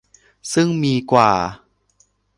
[0.53, 1.31] ซึ่งมีกว่า